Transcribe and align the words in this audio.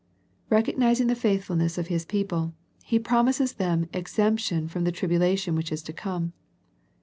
Recognizing 0.49 1.05
the 1.05 1.15
faithfulness 1.15 1.77
of 1.77 1.85
His 1.85 2.05
people, 2.05 2.55
He 2.83 2.97
promises 2.97 3.53
them 3.53 3.87
exemption 3.93 4.67
from 4.67 4.83
the 4.83 4.91
tribulation 4.91 5.53
which 5.53 5.71
is 5.71 5.83
to 5.83 5.93
come. 5.93 6.33